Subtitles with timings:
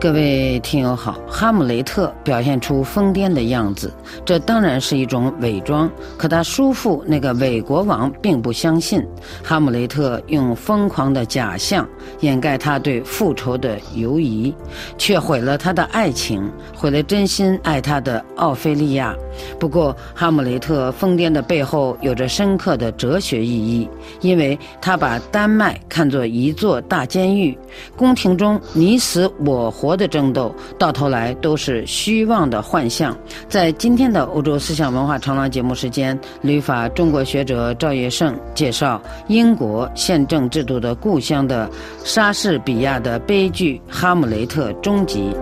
[0.00, 3.92] 各位听友好，哈姆雷特表现出疯癫的样子，
[4.24, 5.90] 这当然是一种伪装。
[6.16, 9.04] 可他叔父那个伪国王并不相信，
[9.42, 11.84] 哈姆雷特用疯狂的假象
[12.20, 14.54] 掩盖他对复仇的犹疑，
[14.96, 19.12] 却毁了他的爱情，毁了真心爱他的奥菲利亚。
[19.58, 23.86] 不过，哈姆雷特疯癫的背后有着深刻的哲学意义，
[24.22, 27.56] 因为他把丹麦看作一座大监狱，
[27.94, 29.98] 宫廷中你死我活。
[29.98, 33.18] 的争斗，到头来都是虚妄的幻象。
[33.48, 41.68] 在今天的欧洲思想文化长廊节目时间，旅法中国学者赵业胜介绍英国宪政制度的故乡的
[42.04, 45.34] 莎士比亚的悲剧《哈姆雷特》终极。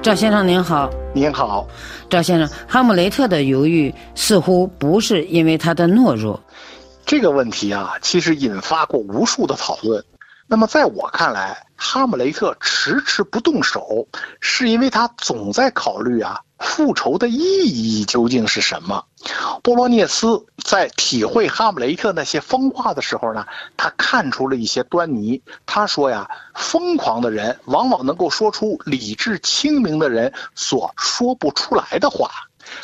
[0.00, 1.66] 赵先生您好，您好，
[2.08, 6.40] 赵先生，哈姆雷特的犹豫似乎不是因为他的懦弱。
[7.04, 10.02] 这个问题啊，其实引发过无数的讨论。
[10.46, 14.06] 那么在我看来，哈姆雷特迟迟不动手，
[14.40, 16.40] 是因为他总在考虑啊。
[16.58, 19.04] 复仇的意义究竟是什么？
[19.62, 25.40] 波罗涅斯在体会哈姆雷特那些疯话的时候呢，他看出了一些端倪。
[25.66, 32.30] 他说呀，疯狂的人往往能够说出理智清明的人所说不出来的话。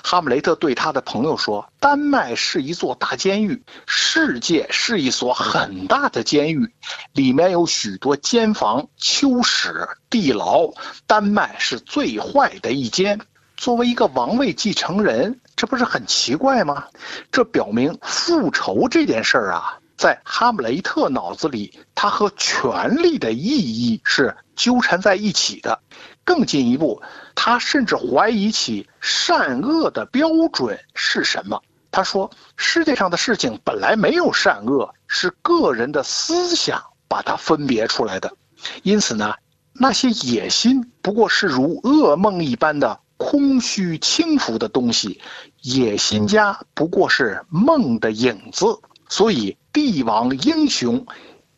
[0.02, 6.72] 哈姆雷特对他的朋友说：“丹麦是一座大监狱，世界是一所很大的监狱，
[7.12, 10.70] 里面有许多监房、囚室、地牢。
[11.06, 13.20] 丹麦是最坏的一间。”
[13.56, 16.84] 作为一个王位继承人，这不是很奇怪吗？
[17.30, 25.80] 这表明复仇这件事儿啊，在哈姆雷特脑子里，他和权力的意义是纠缠在一起的。
[26.24, 27.00] 更进一步，
[27.34, 31.62] 他甚至怀疑起善恶的标准是什么。
[31.90, 38.34] 他说：“世界上的事情本来没有善恶，是个人的思想把它分别出来的。
[38.82, 39.34] 因此呢，
[39.74, 45.20] 那些野心不过是如噩梦一般的。”空虚轻浮的东西，
[45.62, 51.06] 野心家不过是梦的影子，所以帝王英雄，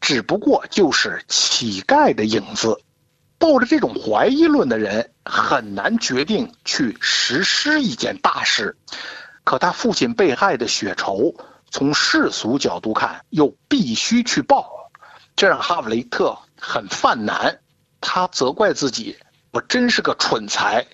[0.01, 2.79] 只不过就是乞丐的影子。
[3.39, 8.77] 抱着这种怀疑论的人，很难决定去实施一件大事。
[9.45, 11.35] 可他父亲被害的血仇，
[11.71, 14.91] 从世俗角度看，又必须去报，
[15.37, 17.61] 这让哈姆雷特很犯难。
[18.01, 19.19] 他责怪自己
[19.53, 20.87] ：“我真是个蠢材。”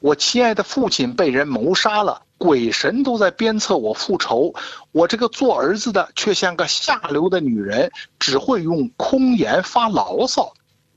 [0.00, 4.54] 我亲爱的父亲被人谋杀了，鬼神都在鞭策我复仇。
[4.92, 10.52] 我这个做儿子的却像个下流的女人，只会用空言发牢骚。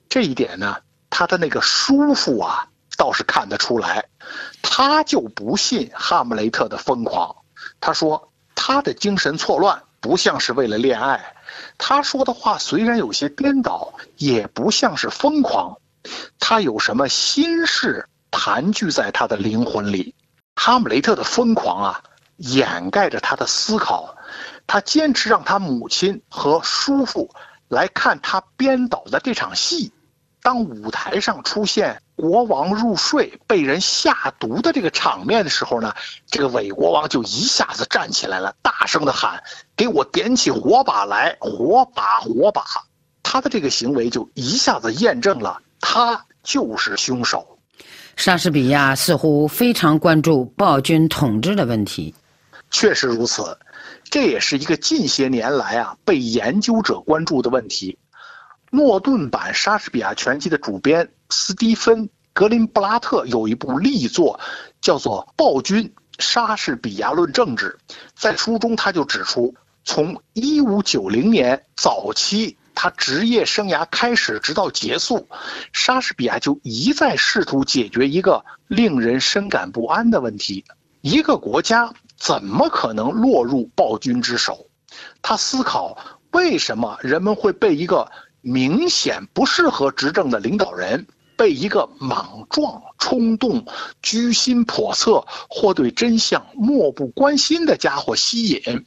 [0.10, 0.78] 这一点呢，
[1.10, 2.68] 他的那个叔父啊，
[2.98, 4.06] 倒是看得出来。
[4.62, 7.36] 他就不信哈姆雷特的疯狂。
[7.80, 11.36] 他说他的精神错乱不像是为了恋爱。
[11.78, 15.78] 他说的话虽然有些颠倒，也不像是疯狂。
[16.38, 18.08] 他有什么心事？
[18.42, 20.16] 盘踞在他的灵魂里，
[20.56, 22.04] 哈姆雷特的疯狂啊，
[22.38, 24.16] 掩盖着他的思考。
[24.66, 27.30] 他坚持让他母亲和叔父
[27.68, 29.92] 来看他编导的这场戏。
[30.42, 35.94] 当舞台上出现国王入睡、被人下毒的这个场面的时候呢，
[36.28, 39.44] 这个伪国王就一下子站起来了，大声的喊
[39.76, 41.36] ：“给我点起火把来！
[41.42, 42.64] 火把，火把！”
[43.22, 47.59] 他的这个行为就一下子验证了他就是凶手。
[48.20, 52.14] 莎士比亚似乎非常关注暴君统治的问题，
[52.70, 53.58] 确实如此，
[54.04, 57.98] 这也是一个近些年来啊被研究者关注的问题。
[58.72, 64.38] 诺顿版莎士比亚全集的主编斯蒂芬·格林布拉特有一部力作，
[64.82, 67.78] 叫做《暴君：莎士比亚论政治》。
[68.18, 69.56] 在书中，他就指出，
[69.86, 72.58] 从1590年早期。
[72.82, 75.28] 他职业生涯开始直到结束，
[75.74, 80.64] 莎士比亚就一再试图解决一个令人深感不安的问题：
[81.02, 84.68] 一个国家怎么可能落入暴君之手？
[85.22, 85.98] 他思考
[86.32, 88.10] 为什么人们会被一个
[88.40, 91.06] 明显不适合执政的领导人，
[91.36, 93.66] 被一个莽撞、冲动、
[94.02, 98.86] 居心叵测或对真相漠不关心的家伙吸引？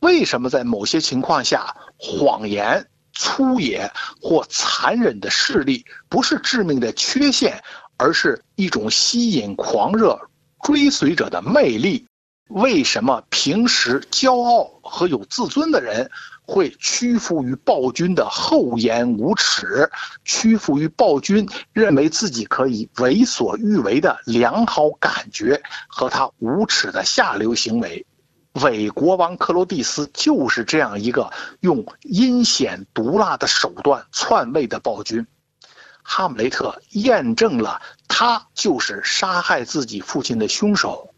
[0.00, 2.88] 为什么在某些情况下，谎言？
[3.12, 7.62] 粗野或残忍的势力不是致命的缺陷，
[7.96, 10.18] 而是一种吸引狂热
[10.62, 12.06] 追随者的魅力。
[12.48, 16.10] 为什么平时骄傲和有自尊的人
[16.44, 19.90] 会屈服于暴君的厚颜无耻，
[20.24, 28.04] 屈服于暴君认为自己可以为所欲为的良好感觉和他无耻的下流行为？
[28.60, 35.26] 伪国王克罗蒂斯就是这样一个用阴险毒辣的手段篡位的暴君。
[36.02, 41.14] 哈姆雷特验证了他就是杀害自己父亲的凶手，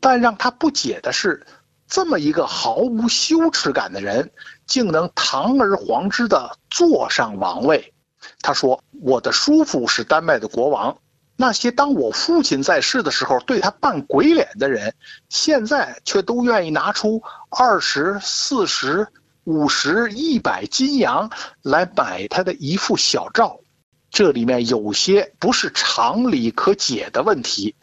[0.00, 1.46] 但让他不解的是，
[1.88, 4.30] 这么一个毫无羞耻感的人，
[4.66, 7.94] 竟能堂而皇之的坐上王位。
[8.42, 10.98] 他说：“我的叔父是丹麦的国王，
[11.36, 14.94] 那些当我父亲在世的时候对他扮鬼脸的人，
[15.28, 19.06] 现在却都愿意拿出二十四十、
[19.44, 21.30] 五十、一百金洋
[21.62, 23.60] 来买他的一副小照。”
[24.08, 27.74] 这里面有些不是常理可解的问题，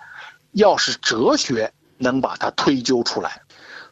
[0.54, 3.42] 要是哲学能把它推究出来，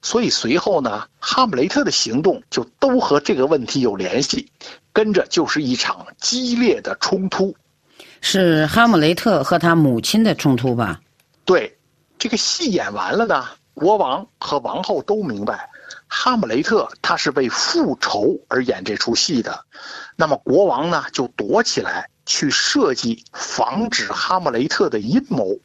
[0.02, 4.52] 所以随后呢，哈姆雷特的行动就都和这个问题有联系，
[4.92, 7.56] 跟着就是一场激烈的冲突，
[8.22, 11.02] 是哈姆雷特和他母亲的冲突吧？
[11.44, 11.78] 对，
[12.18, 15.70] 这个戏演完了呢，国王和王后都明白。
[16.08, 19.66] 哈姆雷特他是为复仇而演这出戏的，
[20.16, 25.58] 那么国王呢就躲起来去设计防止哈姆雷特的阴谋，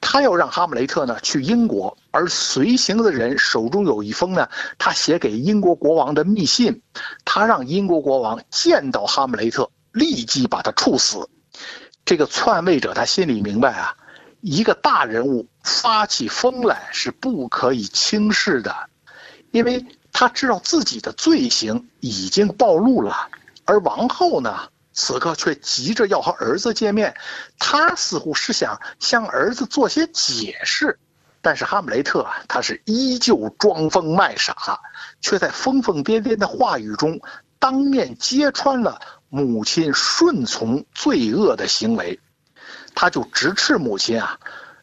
[0.00, 6.82] 他要让哈姆雷特呢去英国，而随行的人手中有一封呢他写给英国国王的密信，
[7.24, 11.28] 他让英国国王见到哈姆雷特立即把他处死。
[12.06, 13.96] 这个篡位者他心里明白啊，
[14.40, 18.74] 一个大人物发起疯来是不可以轻视的。
[19.50, 23.28] 因为他知道自己的罪行已经暴露了，
[23.64, 27.16] 而王后呢，此刻却急着要和儿子见面，
[27.58, 30.98] 他似乎是想向儿子做些解释，
[31.40, 34.78] 但是哈姆雷特啊，他是依旧装疯卖傻，
[35.20, 37.18] 却在疯疯癫癫的话语中
[37.58, 42.18] 当面揭穿了母亲顺从罪恶的行为，
[42.94, 44.38] 他就直斥母亲啊。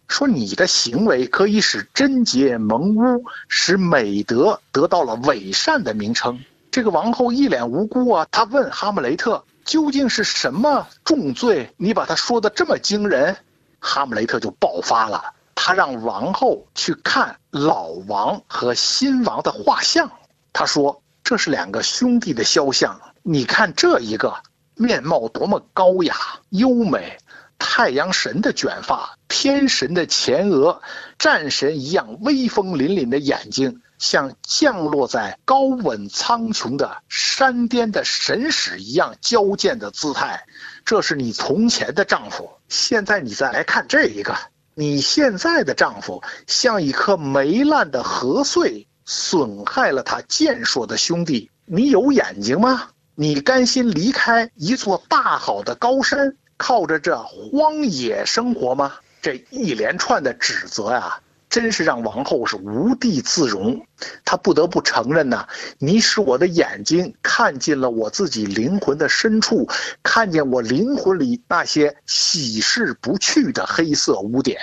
[0.10, 6.40] 说你的行为可以使贞洁蒙污，使美德得到了伪善的名称。
[6.70, 11.74] 这个王后一脸无辜啊，她问哈姆雷特：“究竟是什么重罪？
[11.78, 13.36] 你把他说的这么惊人？”
[13.80, 15.24] 哈姆雷特就爆发了，
[15.56, 20.12] 他让王后去看老王和新王的画像。
[20.52, 24.36] 他说：“这是两个兄弟的肖像，你看这一个
[24.76, 26.16] 面貌多么高雅
[26.50, 27.18] 优美。”
[27.66, 30.82] 太阳神的卷发，天神的前额，
[31.18, 40.44] 战神一样威风凛凛的眼睛，像降落在高稳苍穹的山巅的神使一样矫健的姿态。
[40.84, 44.36] 这是你从前的丈夫，现在你再来看这一个，
[44.74, 51.50] 你现在的丈夫像一颗霉烂的禾穗，损害了他健硕的兄弟。
[51.66, 52.90] 你有眼睛吗？
[53.16, 56.36] 你甘心离开一座大好的高山？
[56.58, 58.94] 靠着这荒野生活吗？
[59.22, 61.20] 这一连串的指责呀，
[61.50, 63.86] 真是让王后是无地自容。
[64.26, 69.68] 她不得不承认呐，你使我的眼睛看见了我自己灵魂的深处，
[70.02, 74.60] 看见我灵魂里那些洗拭不去的黑色污点。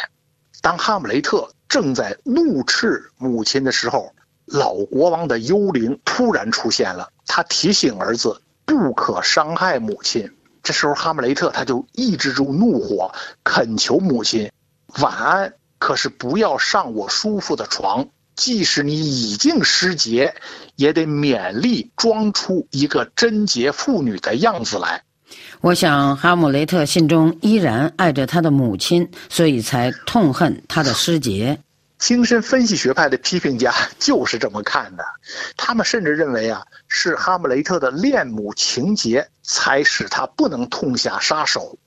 [0.61, 4.13] 当哈姆雷特正在怒斥母亲的时候，
[4.47, 10.29] 老国王的幽灵突然出现了，他提醒儿子不可伤害母亲。
[10.65, 13.13] 这时候，哈姆雷特他就抑制住怒火，
[13.45, 14.51] 恳求母亲
[15.01, 18.09] ：“晚安，可是不要上我叔父的床。
[18.35, 20.35] 即使你已经失节，
[20.75, 25.03] 也得勉力装出一个贞洁妇女的样子来。”
[25.63, 31.61] 我想，哈姆雷特心中依然爱着他的母亲，所以才痛恨他的失节。
[32.01, 35.05] 精神分析学派的批评家就是这么看的，
[35.55, 41.79] 他们甚至认为啊，是哈姆雷特的恋母情节才使他不能痛下杀手。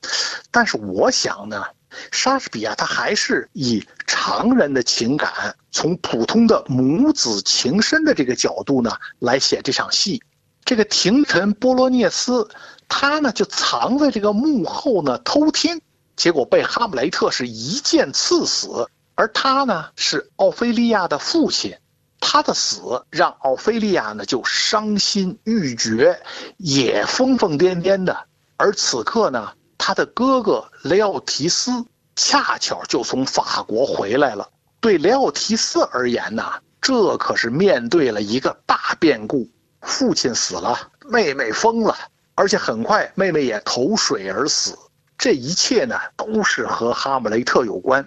[0.51, 1.65] 但是我想呢，
[2.11, 10.21] 莎士比亚他还是以常人的情感，从普通的母子情深的这个角度呢来写这场戏。
[10.63, 12.47] 这个廷臣波罗涅斯，
[12.87, 15.81] 他呢就藏在这个幕后呢偷听，
[16.15, 18.87] 结果被哈姆雷特是一剑刺死。
[19.15, 21.77] 而他呢是奥菲利亚的父亲，
[22.19, 26.19] 他的死让奥菲利亚呢就伤心欲绝，
[26.57, 28.25] 也疯疯癫癫的。
[28.57, 34.49] 而此刻呢，他的哥哥雷奥提斯恰巧就从法国回来了。
[34.79, 36.43] 对雷奥提斯而言呢，
[36.81, 39.47] 这可是面对了一个大变故：
[39.81, 41.95] 父亲死了，妹妹疯了，
[42.35, 44.77] 而且很快妹妹也投水而死。
[45.17, 48.05] 这一切呢，都是和哈姆雷特有关，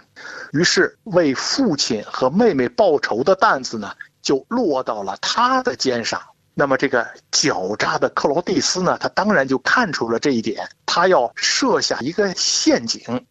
[0.53, 6.21] 于是为父亲和妹妹报仇的担子呢，就落到了他的肩上。
[6.59, 13.27] 那么，这个狡诈的克劳蒂斯呢，他当然就看出了这一点，他要设下一个陷阱，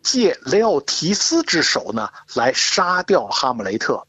[0.00, 4.06] 借雷奥提斯之手呢，来杀掉哈姆雷特。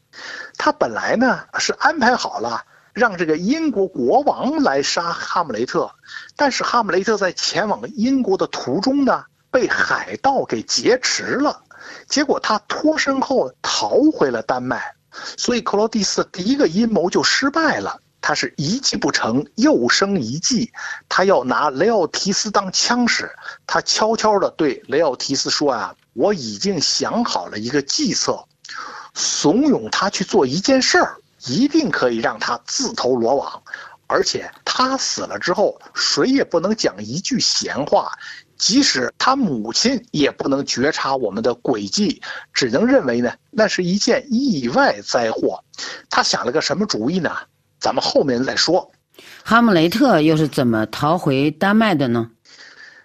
[0.56, 2.64] 他本来呢是安排好了
[3.00, 5.90] 让这个英国国王来杀哈姆雷特，
[6.36, 11.62] 但是哈姆雷特在前往英国的途中呢，被海盗给劫持了，
[12.06, 14.94] 结果他脱身后逃回了丹麦，
[15.38, 17.98] 所以克劳蒂斯第一个阴谋就失败了。
[18.20, 20.70] 他是一计不成又生一计，
[21.08, 23.34] 他要拿雷奥提斯当枪使，
[23.66, 28.44] 他悄悄地对雷奥提斯说啊，我已经想好了一个计策。
[29.14, 31.16] 怂恿他去做一件事儿，
[31.46, 33.62] 一定可以让他自投罗网，
[34.06, 38.12] 而且他死了之后，谁也不能讲一句闲话，
[38.58, 42.20] 即使他母亲也不能觉察我们的诡计，
[42.52, 45.62] 只能认为呢，那是一件意外灾祸。
[46.10, 47.34] 他想了个什么主意呢？
[47.78, 48.90] 咱们后面再说。
[49.42, 52.30] 哈姆雷特又是怎么逃回丹麦的呢？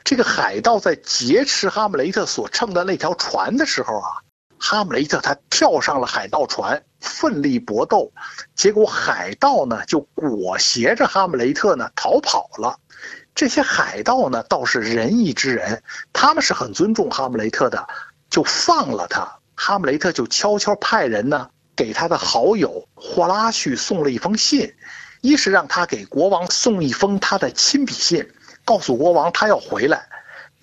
[0.04, 4.25] 这个海盗在劫持哈姆雷特所乘的那条船的时候啊。
[4.68, 8.12] 哈姆雷特他跳上了海盗船，奋力搏斗，
[8.56, 12.80] 结果海盗呢就裹挟着哈姆雷特呢逃跑了。
[13.36, 17.88] 这些海盗呢倒是仁义之人，他们是很尊重哈姆雷特的，
[18.32, 19.38] 就放了他。
[19.54, 24.74] 哈姆雷特就悄悄派人呢给他的好友霍拉旭送了一封信，
[25.22, 28.28] 一是让他给国王送一封他的亲笔信，
[28.66, 30.10] 告诉国王他要回来。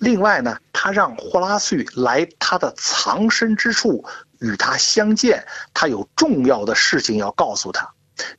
[0.03, 4.03] 另外呢，他让霍拉旭来他的藏身之处
[4.41, 7.89] 与他相见，他有重要的事情要告诉他。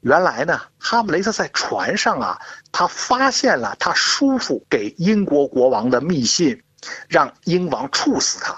[0.02, 2.38] 原来呢，哈姆雷特在船上啊，
[2.70, 6.62] 他发现了他叔父给英国国王的密信，
[7.08, 8.54] 让英王处死他，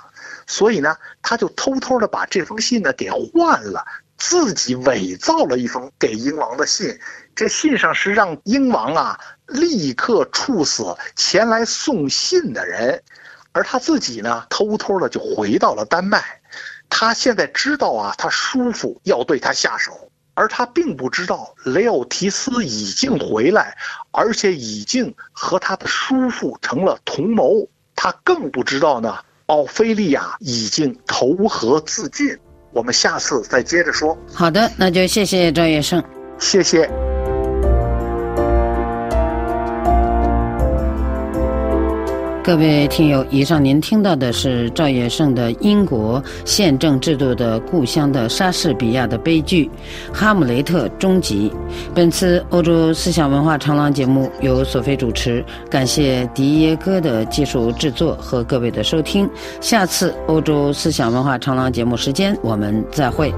[0.49, 3.85] 所以呢，他就偷偷的把这封信呢给换了，
[4.19, 6.99] 自己伪造了一封给英王的信。
[7.37, 10.85] 这信上是让英王啊立刻处死
[11.15, 13.03] 前来送信的人，
[13.53, 16.23] 而他自己呢偷偷的就回到了丹麦。
[16.89, 19.93] 他现在知道啊，他叔父要对他下手，
[20.35, 23.77] 而他并不知道雷奥提斯已经回来，
[24.13, 27.67] 而且已经和他的叔父成了同谋。
[27.95, 32.37] 他更不知道呢，奥菲利亚已经投河自尽。
[32.73, 34.17] 我们下次再接着说。
[34.33, 36.03] 好的，那就谢谢赵月胜，
[36.39, 37.06] 谢谢。
[42.47, 49.69] 各位听友，以上您听到的是赵业胜的英国宪政制度的故乡的莎士比亚的悲剧
[50.17, 51.51] 《哈姆雷特》终极。
[51.93, 59.29] 本次欧洲思想文化长廊节目由索菲主持，感谢迪耶哥的技术制作和各位的收听。
[59.61, 63.35] 下次欧洲思想文化长廊节目时间，我们再会。